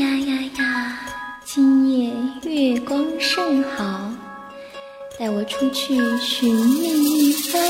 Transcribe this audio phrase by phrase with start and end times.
[0.00, 0.98] 呀呀呀！
[1.44, 2.10] 今夜
[2.44, 4.10] 月光甚好，
[5.18, 7.60] 带我出去寻觅一番。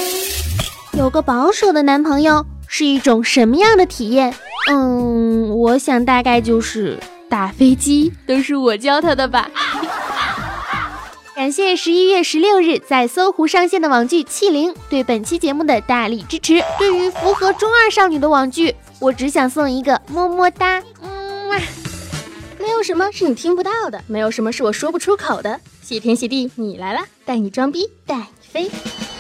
[0.93, 4.33] 有个保守的男朋友是一种什么样的体验？
[4.71, 9.51] 嗯，我想大概就是打飞机都是我教他的吧。
[11.35, 16.63] 感谢十一月十六日在搜狐上线的网剧《气灵》对本期节目的大力支持。
[16.79, 20.81] 对于符合中二少女的网剧，我只想送一个么么哒。
[21.03, 21.61] 嗯，
[22.81, 25.61] 有什么是你听不到的，没有什么是我说不出口的。
[25.83, 29.20] 谢天谢地，你来了，带你装逼，带你飞。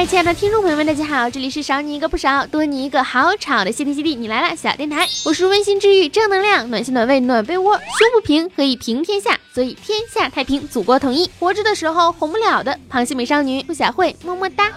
[0.00, 11.30] 嗨，亲爱的听众朋友们，大家好，这里是少你一个不少，多你一个好吵的谢天谢地，你来了小电台，我是温馨治愈、正能量、暖心暖胃暖被窝，胸不平可以平天下，所以天下太平，祖国统一。
[11.38, 14.72] 活着的时候红不了的螃蟹美少女陆小慧，么么哒。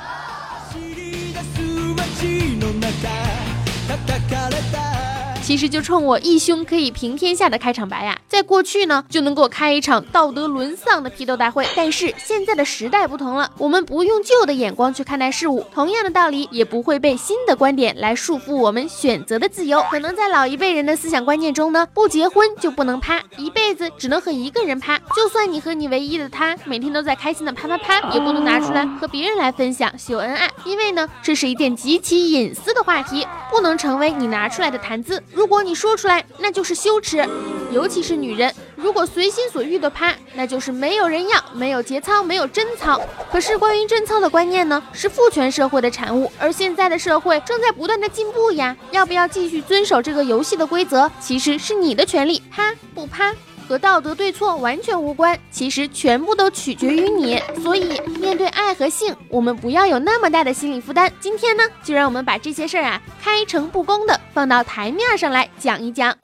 [5.43, 11.67] 其实就冲我一胸可以平天下的开场白呀，在过去呢就能够开一场道德沦丧的批斗大会。
[11.75, 19.83] 但是现在的时代不同了，我们不用旧的眼光去看待事物，同样的道理也不会被新的观点来束缚我们选择的自由。
[19.91, 24.97] 可能在老一辈人的思想观念中呢，不结婚就不能啪，一辈子只能和一个人啪。
[25.13, 35.21] 就算你和你唯一的他每天都在开心的啪啪啪，也不能拿出来和别人来分享秀恩爱，因为呢这是一件极其隐私的话题，不能成为你拿出来的谈资。
[35.31, 37.23] 如果你说出来，那就是羞耻，
[37.71, 42.99] 尤其是女人，如果随心所欲的趴，那就是没有人要，没有节操，没有贞操。
[43.31, 48.75] 可是关于贞操的观念呢，是父权社会的产物，而现在的社会正在不断的进步呀。
[48.89, 53.31] 要不要继续遵守这个游戏的规则，其实是你的权利，趴不趴
[53.67, 57.41] 和道德对错完全无关，其实全部都取决于你。
[57.61, 61.11] 所以面对爱和性，我们不要有那么大的心理负担。
[61.19, 66.15] 今天呢，就让我们把这些事儿啊，开诚布公的放到台面上来讲一讲。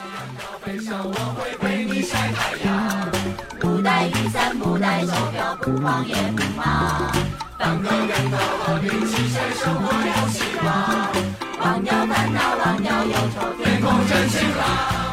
[11.62, 15.09] 忘掉烦恼，忘掉忧愁，天空真晴朗。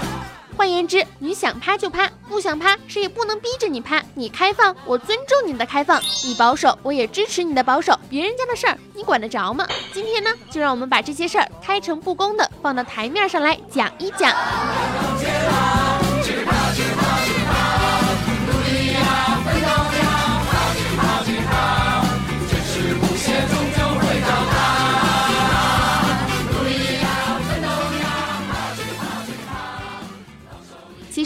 [0.56, 4.03] 换言之，你想趴就趴，不想趴，谁也不能逼着你趴。
[4.15, 7.99] 你开放，我尊重你的开放；你保守，我也支持你的保守。
[8.09, 9.67] 别人家的事儿，你管得着吗？
[9.93, 14.33] 今天呢，就让我们把这些事儿开诚布公的放到台面上来讲一讲。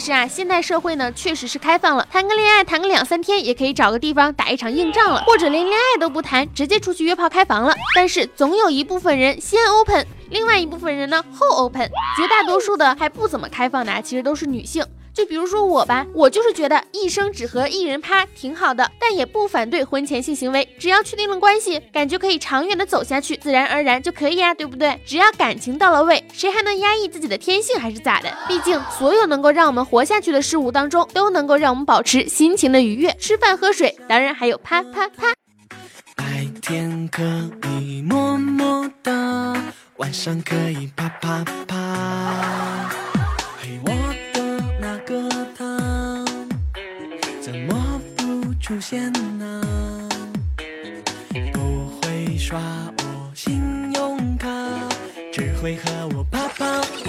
[0.03, 7.75] 是啊，现代社会呢确实是开放了，谈个恋爱谈个两三天，也可以找个地方打一场硬仗了，或者连恋爱都不谈，直接出去约炮开房了。
[7.95, 14.83] 但是总有一部分人先 open，另外一部分人呢后 open，绝大多数的还不怎么开放的，啊其实都是女性。
[15.13, 24.99] 就比如说我吧，我就是觉得一生只和一人趴挺好的，但也不反对婚前性行为，只要确定了关系，感觉可以长远的走下去，自然而然就可以啊，对不对？
[25.05, 28.31] 只要感情到了位，谁还能压抑自己的天性还是咋的？
[28.47, 35.33] 毕竟所有能够让我们活下去的事物当中，都能够让我们保持心情的愉悦，吃饭喝水，当然还有啪啪啪。
[36.15, 37.21] 白天可
[37.81, 39.11] 以么么哒，
[39.97, 42.89] 晚上可以啪啪啪。
[43.59, 44.00] 嘿，我。
[48.71, 49.61] 出现呢？
[51.51, 52.57] 不会刷
[52.99, 54.47] 我信用卡，
[55.29, 57.00] 只会和我啪啪。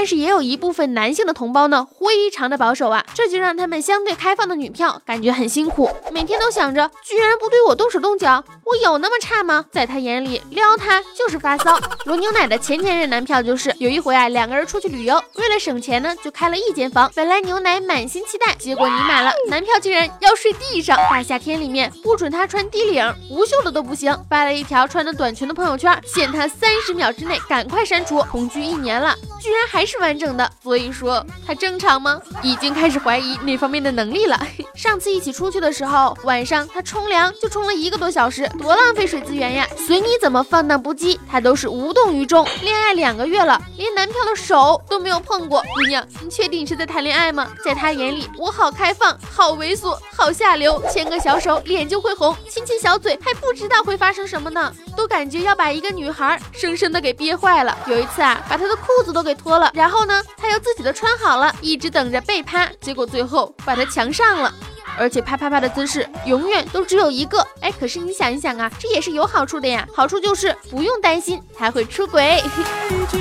[0.00, 9.62] 但是也有一部分男性的同胞呢，非常的保守啊，这就让他们相对开放的女票感觉很辛苦，每天都想着居然不对我动手动脚，我有那么差吗？
[9.70, 11.78] 在他眼里撩他就是发骚。
[12.06, 17.12] 罗牛奶的前前任男票就是有一回啊，两个人出去旅游，为了省钱呢，就开了一间房。
[17.14, 20.96] 本来牛奶满心期待，结果你买了，男票竟然要睡地上。
[21.10, 24.16] 大夏天里面不准他穿低领，无袖的都不行。
[24.30, 28.22] 发了一条穿着短裙的朋友圈，限他三十秒之内赶快删除。
[28.30, 29.89] 同居一年了，居然还是。
[29.90, 32.22] 是完整的，所以说他正常吗？
[32.44, 34.40] 已经开始怀疑那方面的能力了。
[34.76, 39.66] 上次一起出去的时候，晚上他冲凉就冲了一个多小时，多浪费水资源呀！
[39.76, 42.46] 随你怎么放荡不羁，他都是无动于衷。
[42.62, 45.60] 恋爱两个月了，连男票的手都没有碰过。
[45.74, 47.50] 姑娘，你确定你是在谈恋爱吗？
[47.64, 57.76] 在他眼里，我好开放，好猥琐，好下流，牵个小手脸就会红，亲亲小嘴还不知道会发生什么呢，都感觉要把一个女孩生生的给憋坏了。
[57.86, 64.52] 有一次啊，把他的裤子都给脱了，然后呢，他又自己的穿好了，一直等着被趴，结果最后把他强上了。
[64.98, 72.42] 而且啪啪啪的姿势永远都只有一个，哎，可是你想一想啊，这也是有好处的呀，好处就是不用担心他会出轨。
[72.42, 72.62] 嘿
[73.10, 73.20] 嘿。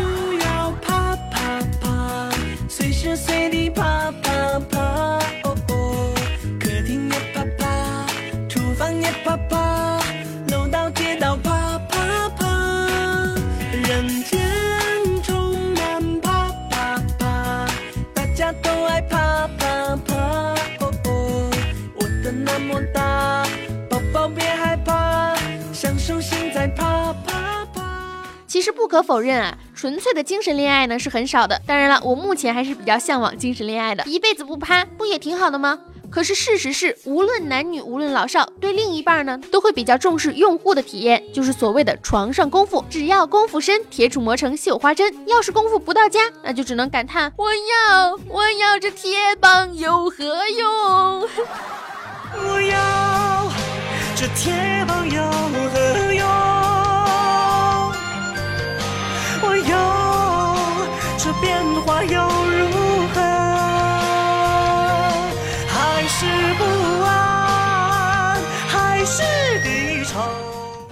[2.67, 4.28] 随时随你啪啪
[28.59, 31.61] 其实不可否认啊，纯粹的精神恋爱呢是很少的。
[31.65, 35.79] 当然了，我目前还是比较向往精神恋爱的，一辈子不趴不也挺好的吗？
[36.09, 42.83] 可是事实是，无论男女，无论老少，对另一半呢都会比较重视用户的体验，就是所谓的床上功夫。
[42.89, 45.09] 只要功夫深，铁杵磨成绣花针。
[45.25, 51.21] 要是功夫不到家，那就只能感叹：我要我要这铁棒有何用？
[52.43, 53.49] 我要
[54.17, 55.78] 这铁棒有何
[61.41, 62.28] 变化又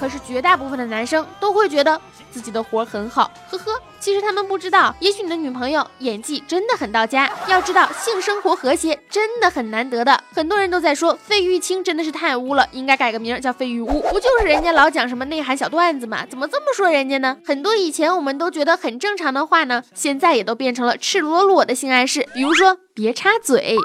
[0.08, 2.00] 可是绝大部分的男生都会觉得
[2.32, 3.74] 自己的活很好，呵呵。
[4.00, 7.30] 其实他们不知道，也许你的女朋友演技真的很到家。
[7.50, 10.18] 要知道，性生活和谐真的很难得的。
[10.34, 14.00] 很多人都在说费玉清真的是太污了，应该改个名叫费玉污。
[14.10, 16.26] 不就是人家老讲什么内涵小段子吗？
[16.30, 17.36] 怎么这么说人家呢？
[17.46, 22.26] 很多以前我们都觉得很正常的话呢，现在也都变成了赤裸裸的性暗示。
[22.34, 23.76] 比如说，别插嘴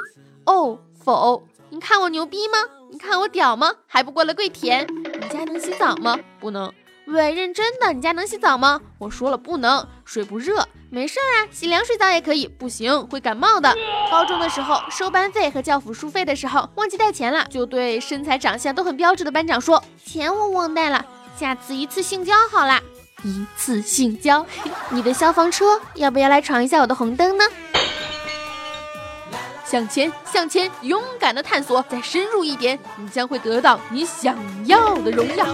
[0.46, 1.42] 哦，否？
[1.70, 2.58] 你看我牛逼吗？
[2.92, 3.72] 你看我屌吗？
[3.88, 4.86] 还不过来跪舔？
[5.62, 6.18] 洗澡吗？
[6.40, 6.72] 不能。
[7.06, 8.80] 喂，认真的，你家能洗澡吗？
[8.98, 10.66] 我说了不能，水不热。
[10.90, 12.46] 没事儿啊，洗凉水澡也可以。
[12.46, 13.74] 不行，会感冒的。
[14.10, 21.04] 高中的时候收班费和教辅书费的时候忘记带钱了，就对身材长相都很标致的班长说：“钱我忘带了，
[21.36, 22.80] 下次一次性交好啦。”
[23.24, 24.44] 一次性交，
[24.90, 27.44] 你的消防车要不要来闯一下我的红灯呢？
[29.72, 34.36] 向前，向前，勇敢的探索，再深入一点，你将会得到你想
[34.66, 35.46] 要的荣耀。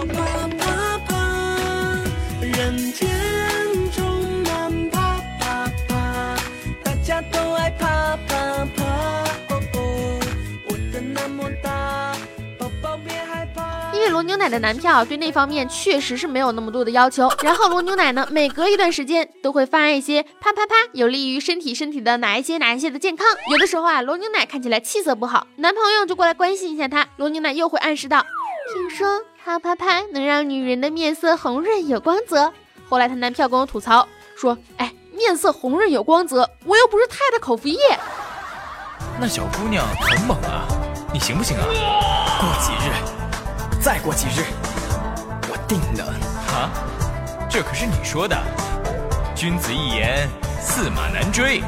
[14.19, 17.31] 罗牛奶的男票对那方面确实是没有那么多的要求。
[17.41, 23.25] 然后罗牛奶呢，每隔一段时间都会发一些啪啪啪，有利于身体身体的哪一些哪一些的健康。
[23.49, 28.25] 有的时候啊，罗牛奶看起来气色不好，男朋友就过来关心一下他，罗牛奶又会暗示到，
[28.73, 29.21] 听说。
[29.45, 32.51] 啪啪啪能让女人的面色红润有光泽。
[32.89, 34.05] 后来她男票跟我吐槽
[34.35, 37.79] 说：“哎，面色红润有光泽，我又不是太太口服液。”
[39.17, 40.67] 那小姑娘很猛啊，
[41.13, 41.63] 你行不行啊？
[42.41, 42.91] 过几日，
[43.81, 44.43] 再过几日，
[45.49, 46.13] 我定了。
[46.51, 46.69] 啊，
[47.49, 48.37] 这可是你说的，
[49.33, 50.27] 君子一言，
[50.61, 51.61] 驷马难追。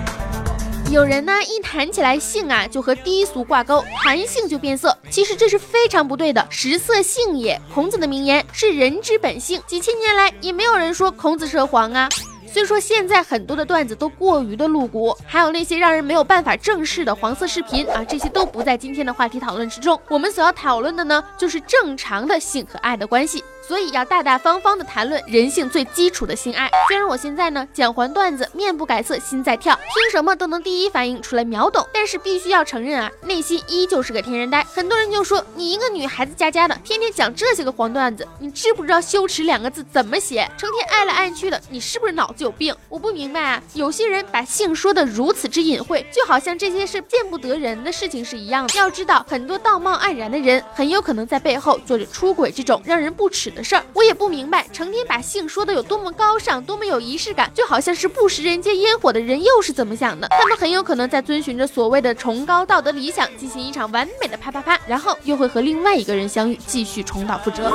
[0.89, 4.97] 有人呢一谈起来性啊，就和低俗挂钩，谈性就变色。
[5.09, 7.57] 其实这是非常不对的，食色性也。
[7.73, 12.09] 孔子的名言是人之本性，几千年来也没有人说孔子涉黄啊。
[12.53, 19.97] 虽说现在很多的段子都过于的露骨，还有那些让人没有办法正视的黄色视频啊，这些都不在今天的话题讨论之中。
[20.09, 23.41] 我们所要讨论的呢，就是正常的性和爱的关系。
[23.65, 26.69] 所以要大大方方的谈论人性最基础的性爱。
[26.89, 34.61] 虽然我现在呢讲还段子，面不改色心在跳，听什么都能第一反应出来秒懂，但是必须要承认啊，内心依旧是个天然呆。
[34.63, 40.49] 很多人就说你一个女孩子家家的，天天讲这些个黄段子，你知不知道羞耻两个字怎么写？
[40.57, 42.73] 成天爱来爱去的，你是不是脑子有病？
[42.87, 48.77] 我不明白啊，有些人把性说的如此之隐晦，就好像这些是见不得人的事情是一样的。
[48.77, 53.51] 要知道，很多道貌岸然的人，很有可能在背后做着出轨这种让人不耻。
[53.51, 60.27] 的事儿，我也不明白，成天把性说的有多么高尚，多么有仪式感，就好像是不食人间烟火的人又是怎么想的？
[60.29, 67.73] 他们很有可能在遵循着所谓的崇高道德理想，进行一场完美的啪啪啪，然后又会和另外一个人相遇，继续重蹈覆辙。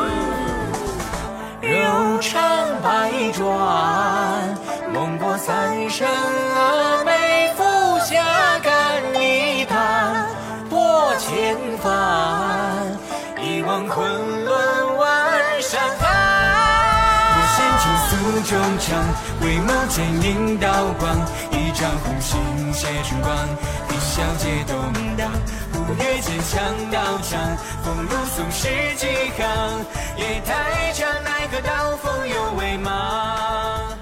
[1.69, 2.41] 悠长
[2.81, 3.45] 百转，
[4.95, 7.65] 梦过三生，峨眉拂
[8.05, 8.23] 霞，
[8.63, 10.29] 敢逆胆
[10.71, 11.91] 破千帆，
[13.43, 16.09] 一望昆仑万山寒。
[17.35, 18.11] 我剑倾诉
[18.49, 19.03] 衷肠，
[19.41, 20.69] 回眸剑影刀
[21.01, 21.17] 光，
[21.51, 22.39] 一朝红心
[22.73, 23.37] 写春光。
[26.49, 29.85] 强刀枪，风如松十几行，
[30.17, 33.97] 夜太长，奈何刀锋有为マ。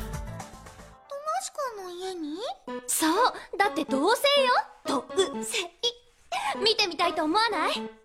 [1.08, 2.36] 友近の家に？
[2.86, 4.14] そうだって同棲よ。
[4.84, 5.42] 同棲
[6.62, 8.03] 見てみたいと思わない？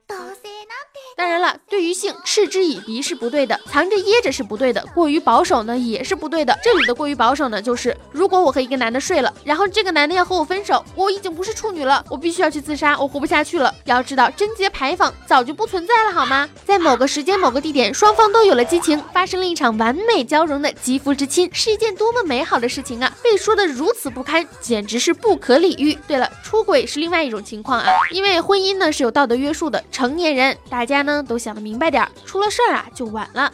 [1.16, 6.58] 当然了，对于性嗤之以鼻是不对的，藏着掖着是不对的，过于保守呢也是不对的。
[6.64, 13.74] 这里的过于保守呢，就是如果我和一个男的睡了，然后这个男的要和我分手，我已经不是处女了，我必须要去自杀，我活不下去了。
[13.84, 16.48] 要知道贞洁牌坊早就不存在了，好吗？
[16.66, 23.14] 在某个时间、某个地点，双方都有了激情，发生了一场完美交融的肌肤之亲，是一件多么美好的事情啊！
[23.22, 25.98] 被说的如此不堪，简直是不可理喻。
[26.08, 33.52] 对了，出轨是另外一种情况啊，因为婚姻呢是有道德约束的，成年人大家呢都想的明白点，出了事儿啊就晚了。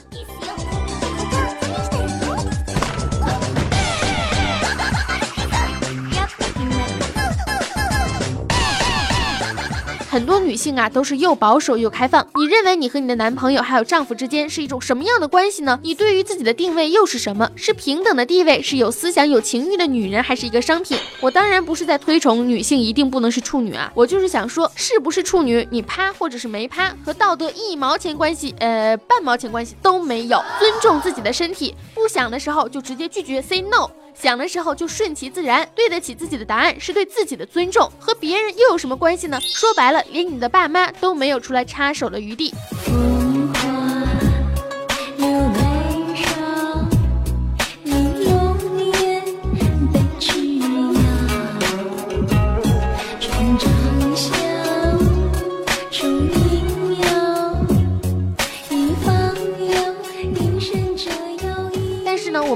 [10.15, 12.25] 很多女性啊都是又保守又开放。
[12.35, 15.77] 你认为你和你的男朋友还有丈夫之间是一种什么样的关系呢？
[15.83, 17.51] 你对于自己的定位又是什么？
[17.57, 20.97] 是平等的地位，是有思想有情欲的女人，还是一个商品？
[21.19, 30.41] 我当然不是在推崇女性一定不能是处女啊，我就是想说，是不是处女，你趴或者是没趴，和道德一毛钱关系，呃，半毛钱关系都没有。
[30.57, 33.89] 尊重自己的身体，不想的时候就直接拒绝，say no。
[34.15, 39.39] 想的时候就顺其自然，对得起自己的答案是对自己的尊重，和别人又有什么关系呢？
[39.41, 42.53] 说白了，连你的爸妈都没有出来插手的余地。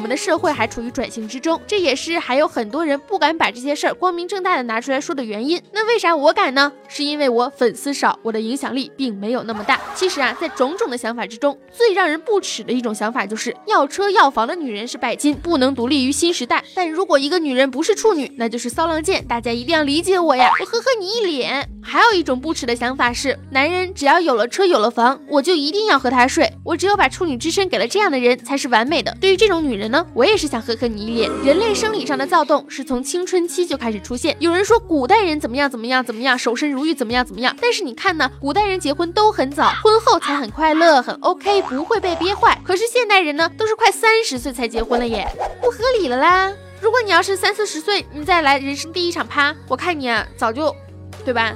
[0.10, 5.62] 们的社会还处于转型之中，这也是还有很多人不敢把这些事儿光明正大的拿出来说的原因。
[5.72, 6.72] 那为啥我敢呢？
[6.88, 9.80] 是因为我粉丝少，我的影响力并没有那么大。
[9.94, 16.64] 其实啊，在种种的想法之中，最让人不齿的一种想法就是要车要房的女人是拜金，不能独立于新时代。
[16.74, 19.24] 但如果一个女人不是处女，那就是骚浪贱。
[19.28, 21.70] 大家一定要理解我呀，我呵呵你一脸。
[21.84, 26.52] 还有一种不耻的想法是，男人只要有了车有了房，我就一定要和他睡。
[26.64, 29.16] 我只有把处女之身给了这样的人，才是完美的。
[29.22, 31.30] 对于这种女人呢，我也是想呵呵你一脸。
[31.44, 34.36] 人类生理上的躁动是从青春期就开始出现。
[34.40, 42.60] 有人说古代人怎么样怎么样怎么样，守身如玉怎么样怎么样，但是你看呢，古代人结婚都很早，婚后才很快乐，很 OK，不会被憋坏。
[42.64, 45.28] 可是现代人呢，都是快三十岁才结婚了耶，
[45.62, 46.52] 不合理了啦。
[46.82, 50.74] 如果你要是三四十岁，你再来人生第一场趴，我看你啊，早就，
[51.26, 51.54] 对吧？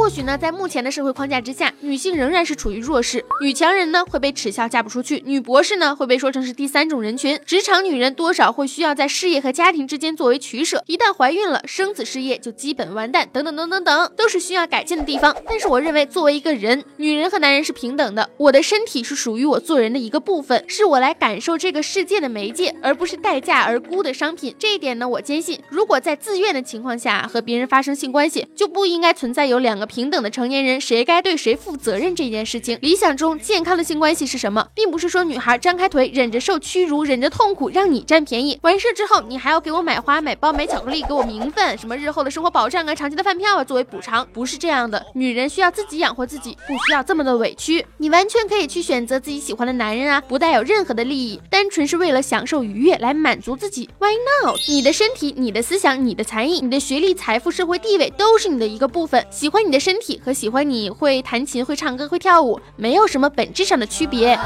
[0.00, 15.36] 或许呢，在目前的社会框架之下，女性仍然是处于弱势，女强人呢会被耻笑嫁不出去，女博士呢会被说成是第三种人群，职场女人多少会需要在事业和家庭之间作为取舍，一旦怀孕了，生子事业就基本完蛋，等等等等等，都是需要改进的地方。
[15.46, 24.54] 但是我认为，作为一个人，女人和男人是平等的，我的身体是属于我做人的一个部分，是我来感受这个世界的媒介，而不是待价而沽的商品。
[24.58, 32.78] 这一点呢，我坚信，如果在自愿的情况下和别人发生性关系，就不应该存在有两个平等的成年人谁该对谁负责任这件事情。
[32.80, 34.68] 理想中健康的性关系是什么？
[34.72, 45.04] 并不是说女孩张开腿忍着受屈辱，忍着痛苦让你占便宜，完事之后你还要给我买花、买包、买巧克力，给我名分，什么日后的生活保障啊、长期的饭票啊作为补偿，不是这样的。
[45.14, 47.84] 女人需要自己养活自己，不需要这么的委屈。
[47.98, 53.88] 你完全可以去选择自己喜欢的男人啊，不带有任何的利益，单纯是为了享受愉悦来满足自己。
[53.98, 54.12] Why
[54.44, 54.56] not？
[54.68, 59.26] 你的身体、你的思想、你的才艺、你的学历、财富、社会地位都是你的一个部分。
[59.30, 64.38] 喜欢你的身体和喜欢你会弹琴、会唱歌、会跳舞，没有什么本质上的区别。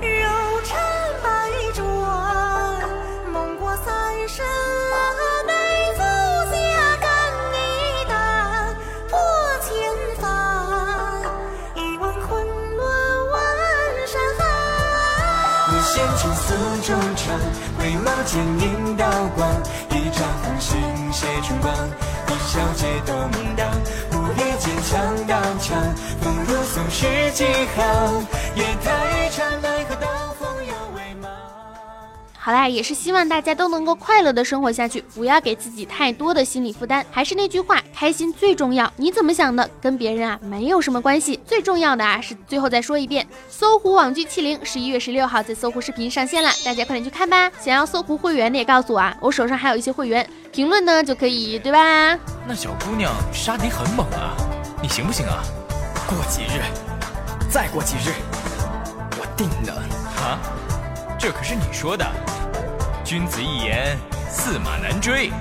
[0.00, 0.08] 柔
[0.64, 0.76] 尘
[1.22, 1.28] 百
[1.74, 1.84] 转，
[3.30, 3.84] 梦过三
[4.26, 4.44] 生，
[5.46, 5.52] 内
[5.94, 6.00] 足
[6.50, 6.56] 下
[7.00, 7.06] 干
[7.52, 7.56] 一
[8.08, 8.74] 担，
[9.10, 9.18] 破
[9.60, 9.70] 千
[10.18, 10.24] 帆，
[11.76, 12.44] 一往昆
[12.76, 12.80] 仑
[13.30, 13.34] 万
[14.06, 14.42] 山寒。
[18.56, 18.60] 你，
[18.96, 19.04] 刀
[19.36, 19.40] 光，
[19.90, 20.80] 一朝红杏
[21.12, 21.72] 写春光。
[22.26, 23.83] 一小姐都明当，不遇坚
[25.68, 27.44] 风如松是几
[27.74, 30.06] 行，夜太长，奈何刀
[30.38, 31.28] 锋有微茫。
[32.38, 37.04] 好啦，也是希望大家都能够快乐的生活下去，不要给自己太多的心理负担。
[37.10, 38.92] 还是那句话，开心最重要。
[38.96, 41.40] 你怎么想的，跟别人啊没有什么关系。
[41.46, 47.50] 最重要的啊是最后再说一遍，搜狐网剧《七零》十一月十六号在搜狐视频上线了，大家快点去看吧。
[47.58, 52.18] 想要搜狐会员的也告诉我啊，我手上还有一些会员，评论呢就可以，对吧？
[52.46, 54.36] 那小姑娘杀敌很猛啊，
[54.84, 55.42] 你行不行啊？
[56.06, 56.60] 过几日，
[57.48, 58.12] 再过几日，
[59.18, 59.74] 我定能。
[60.22, 60.38] 啊，
[61.18, 62.04] 这可是你说的。
[63.02, 63.96] 君子一言，
[64.30, 65.32] 驷马难追。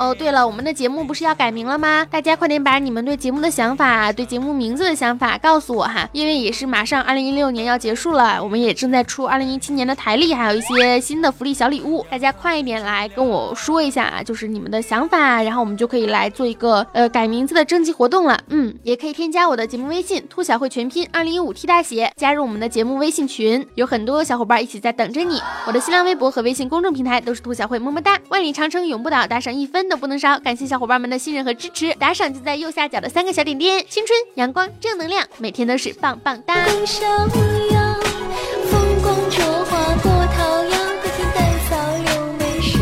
[0.00, 2.06] 哦，对了，我们的节目不是要改名了吗？
[2.10, 18.40] 大家快点把你们对节目的想法、对节目名字的想法告诉我哈，因为也是马上二零一六年要结束了，我们也正在出二零一七年的台历，还有一些新的福利小礼物，大家快一点来跟我说一下啊，就是你们的想法，然后我们就可以来做一个呃改名字的征集活动了。
[18.48, 25.42] 嗯，也可以添加我的节目微信“兔小慧全拼二零一五 T 大写”，加入我们的节目微信群，有很多小伙伴一起在等着你。
[25.66, 28.18] 我的新浪微博和微信公众平台都是兔小慧，么么哒！
[28.30, 31.92] 万里长城永不倒，打赏一分都不能少，感谢小伙伴们的信任和支持。
[31.96, 36.64] 打赏就在右下角的三个小点点，青春、阳光、正能量，每天都是棒棒哒。
[36.64, 38.00] 更逍遥，
[38.70, 42.78] 风光灼划过桃夭，不听淡草柳眉梢，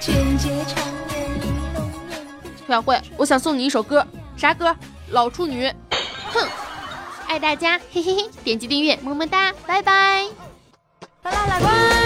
[0.00, 2.16] 卷睫长眼玲珑面。
[2.64, 4.06] 兔小慧，我想送你一首歌，
[4.36, 4.74] 啥歌？
[5.10, 5.68] 老处女。
[6.32, 6.48] 哼，
[7.26, 10.24] 爱大家，嘿嘿嘿，点击订阅，么么哒，拜拜。
[11.24, 11.99] 啦啦啦，乖乖。